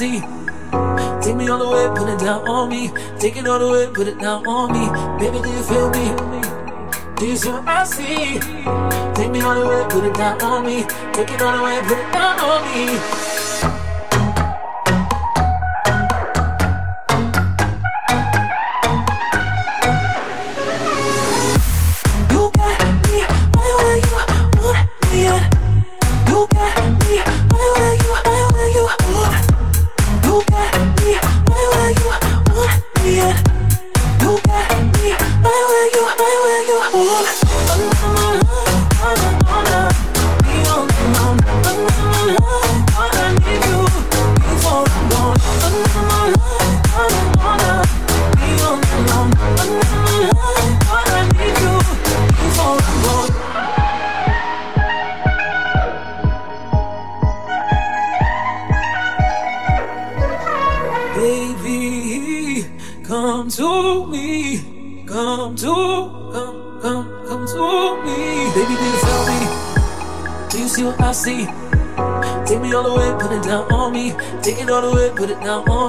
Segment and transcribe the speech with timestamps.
[0.00, 0.20] see?
[1.20, 2.90] Take me all the way, put it down on me.
[3.18, 4.84] Take it all the way, put it down on me.
[5.20, 6.06] Baby, do you feel me?
[7.16, 8.40] Do you see what I see?
[9.16, 10.84] Take me all the way, put it down on me.
[11.12, 13.19] Take it all the way, put it down on me.
[75.40, 75.79] Cause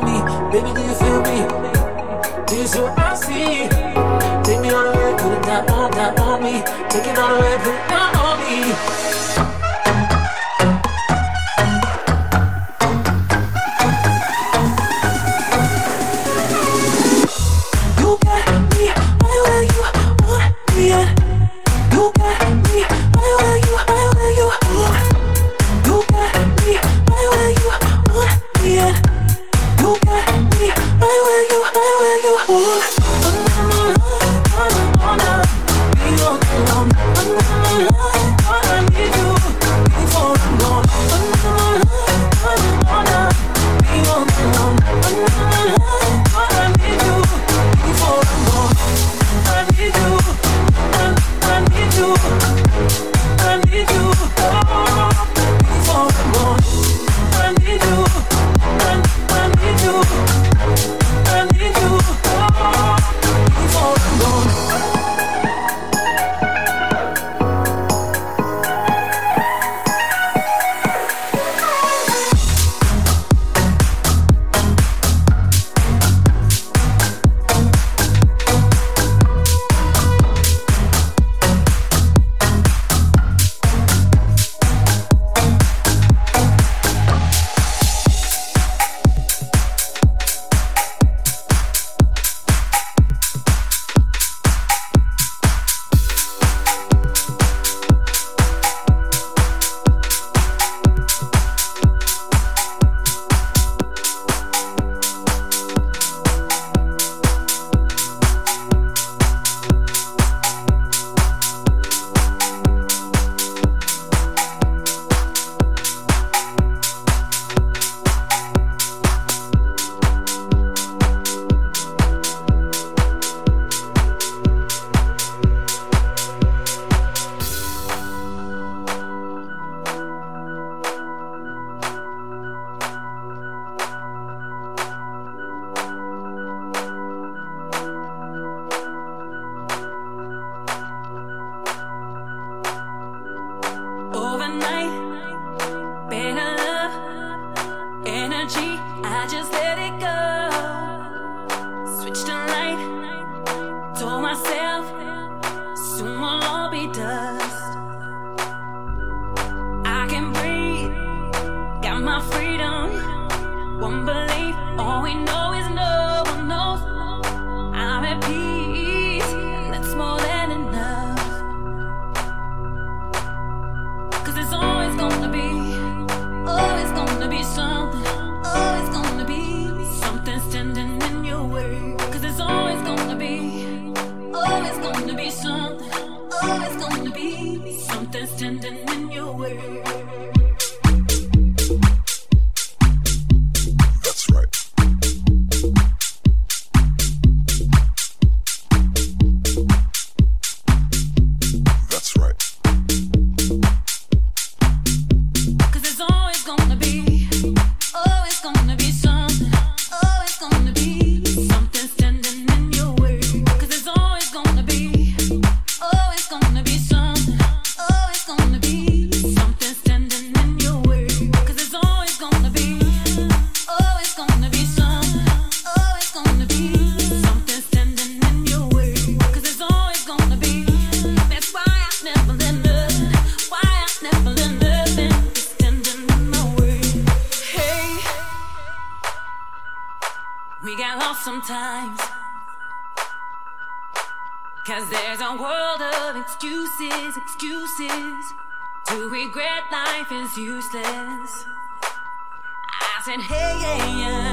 [250.11, 251.45] talking's useless.
[251.83, 253.79] I said, hey, hey,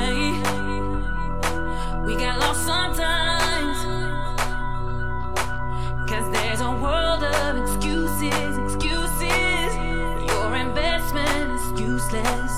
[0.03, 0.33] hey,
[2.05, 3.79] we got lost sometimes.
[6.11, 9.77] Cause there's a world of excuses, excuses.
[10.27, 12.53] Your investment is useless.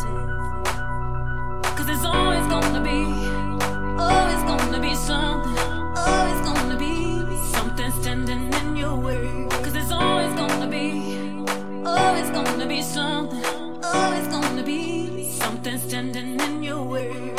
[1.77, 3.05] Cause there's always gonna be,
[4.01, 5.59] always gonna be something,
[5.97, 9.60] always gonna be something standing in your way
[12.45, 13.45] gonna be something,
[13.85, 17.30] always gonna be something standing in your way.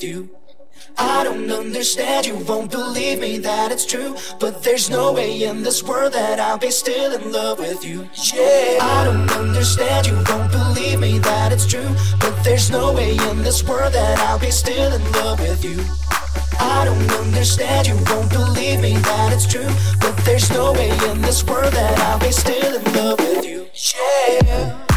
[0.00, 0.30] with you.
[0.96, 4.16] I don't understand, you won't believe me that it's true.
[4.38, 8.08] But there's no way in this world that I'll be still in love with you.
[8.32, 11.88] Yeah, I don't understand, you won't believe me that it's true.
[12.18, 15.84] But there's no way in this world that I'll be still in love with you.
[16.58, 19.70] I don't understand, you won't believe me that it's true.
[20.00, 23.68] But there's no way in this world that I'll be still in love with you.
[23.94, 24.89] Yeah.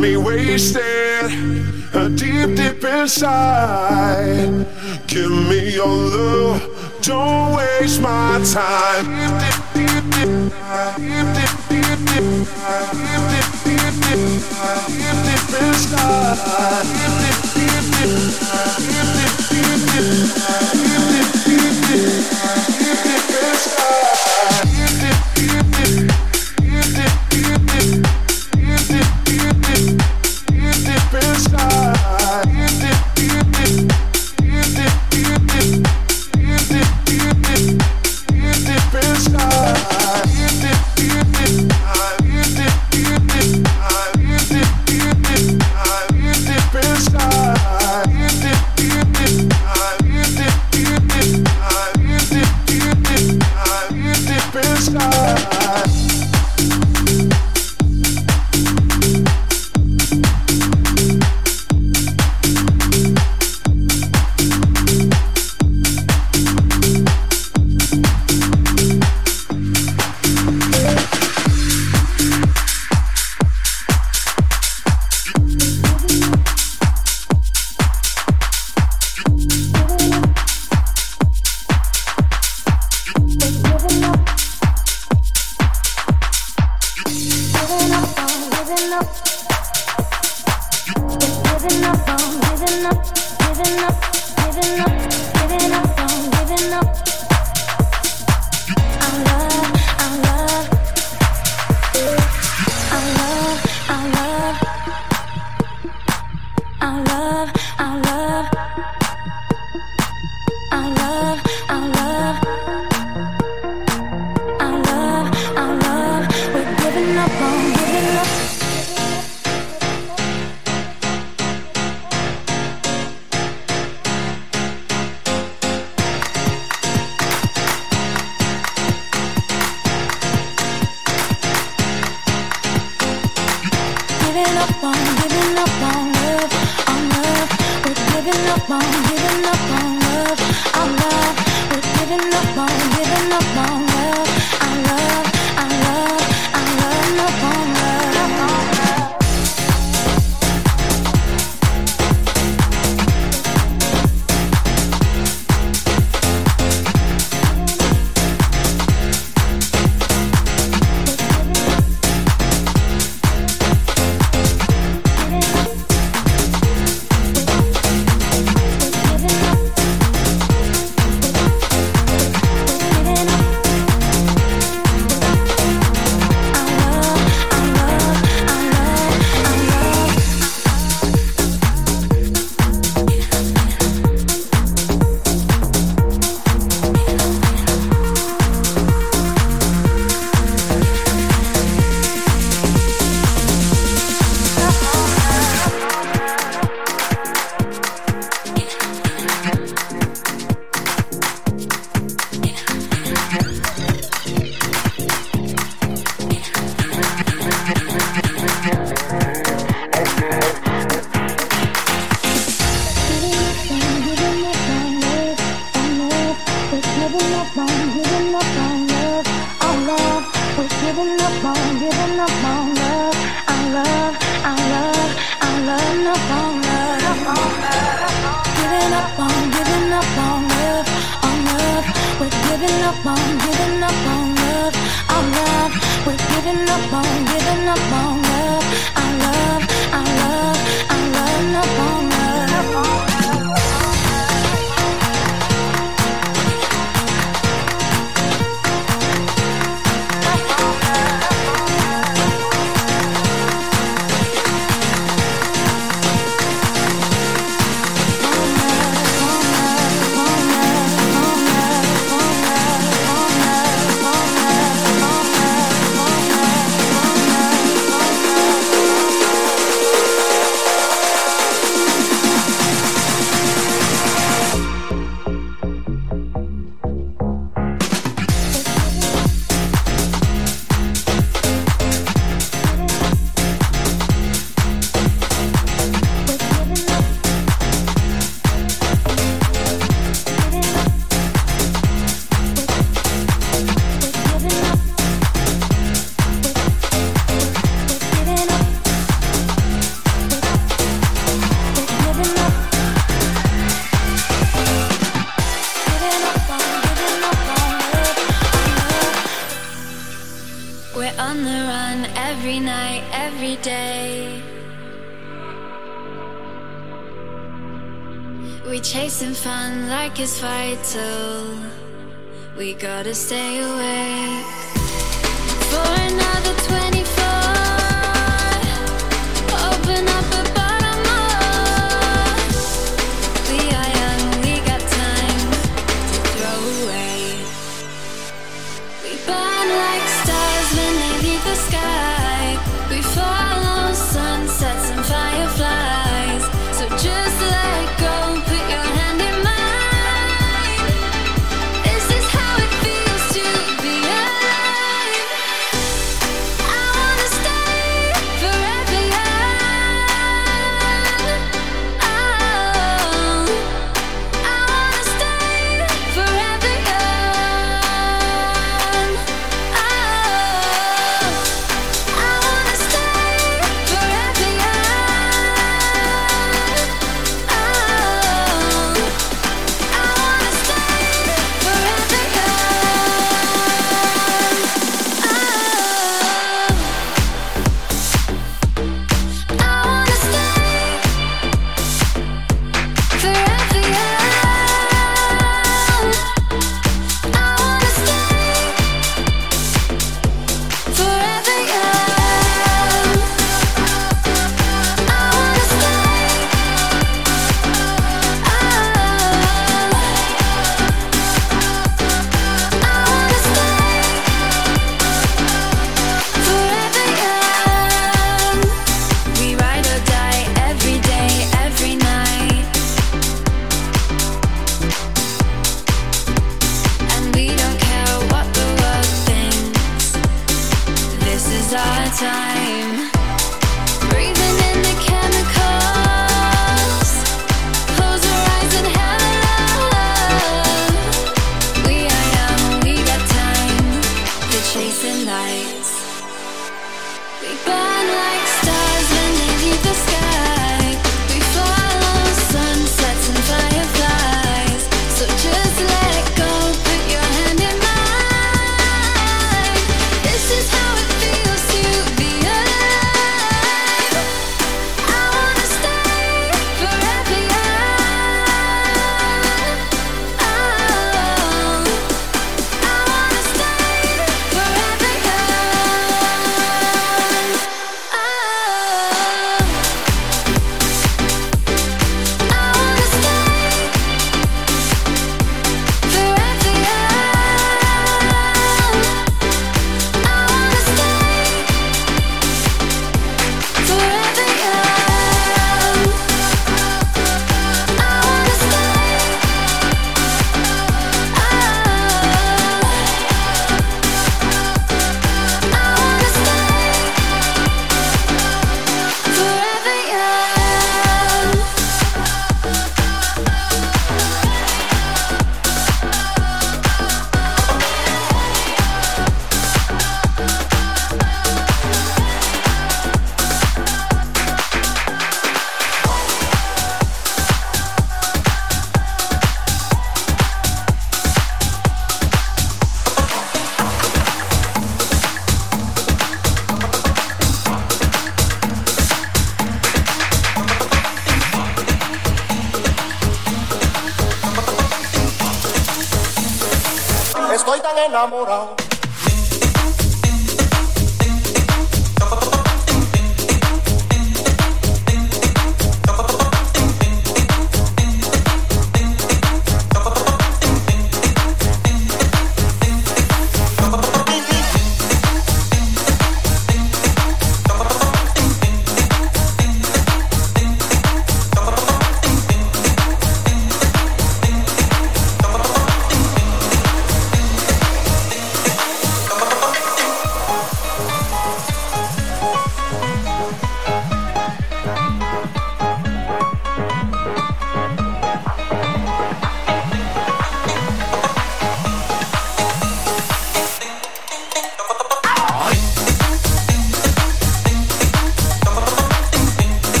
[0.00, 0.80] Me wasted.
[1.94, 3.89] uh, Deep, deep inside.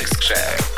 [0.00, 0.69] Was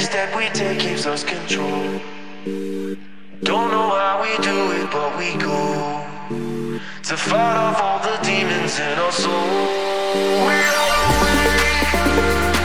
[0.00, 2.00] That step we take gives us control.
[3.42, 6.00] Don't know how we do it, but we go
[7.02, 9.34] to fight off all the demons in our soul.
[10.46, 12.59] We're awake.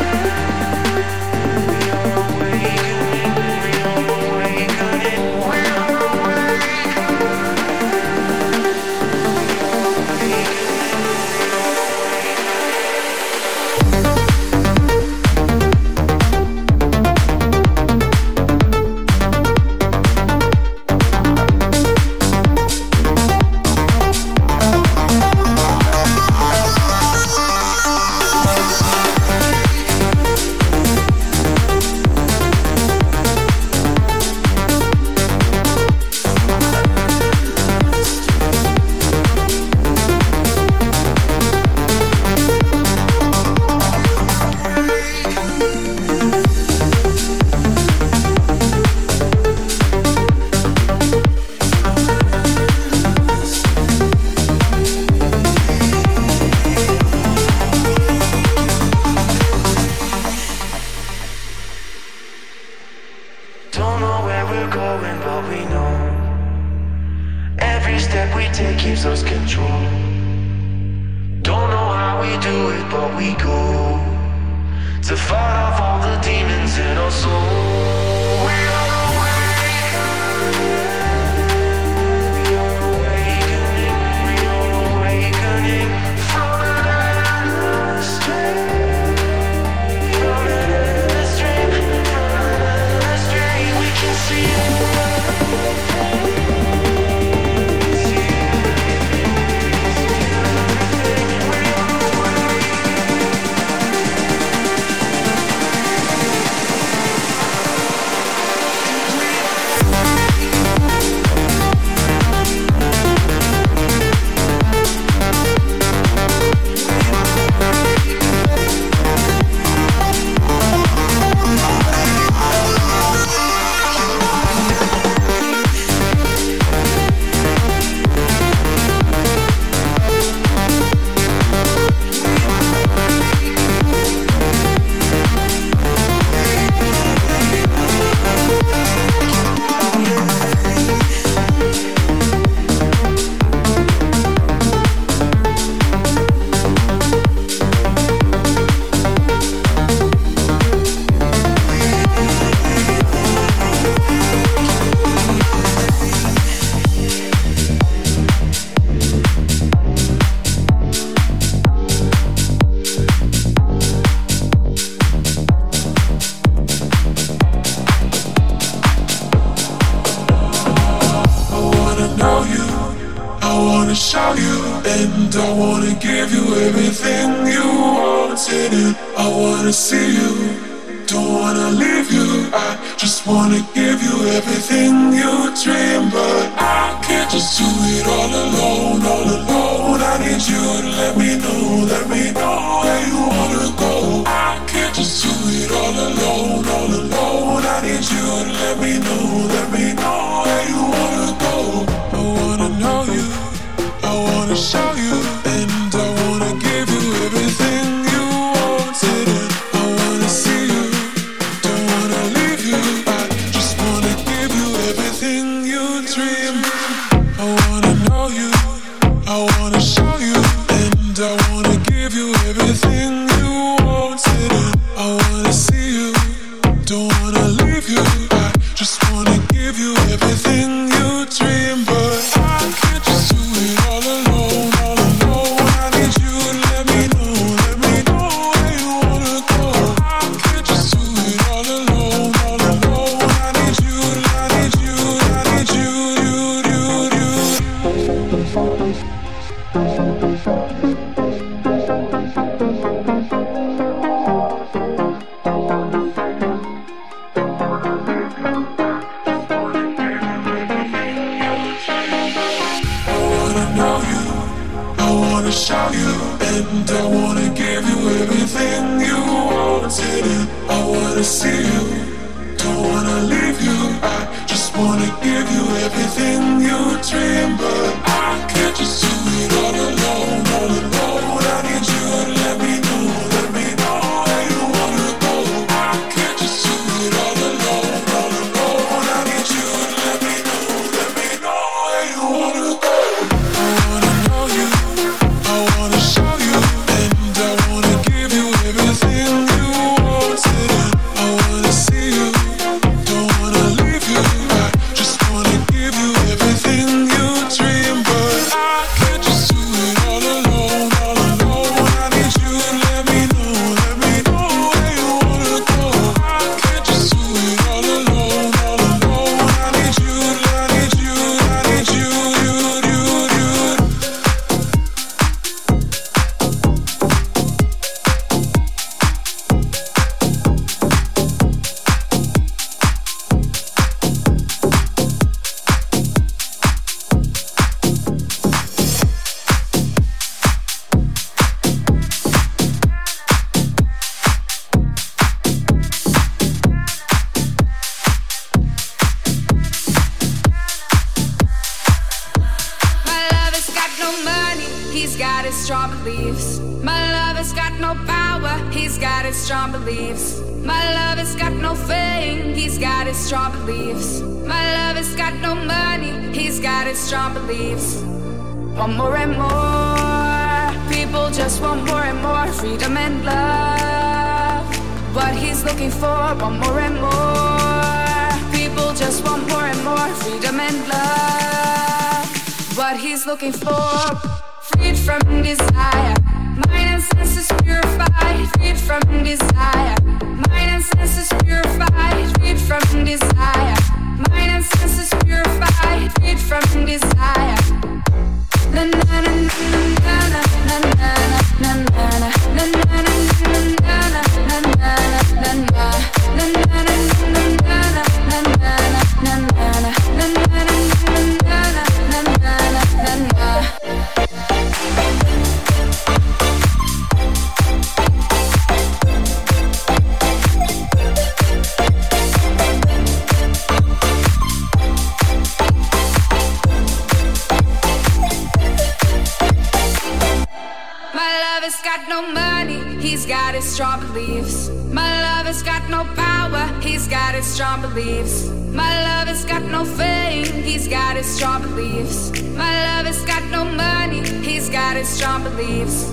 [435.88, 438.48] got no power, he's got his strong beliefs.
[438.72, 442.32] My love has got no fame, he's got his strong beliefs.
[442.56, 446.12] My love has got no money, he's got his strong beliefs.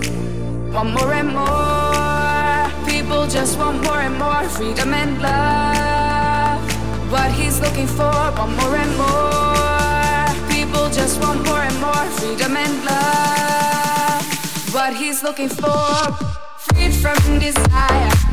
[0.72, 6.60] Want more and more, people just want more and more freedom and love.
[7.10, 12.56] What he's looking for, want more and more, people just want more and more freedom
[12.56, 14.74] and love.
[14.74, 16.12] What he's looking for,
[16.58, 18.31] freed from desire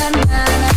[0.00, 0.73] na na na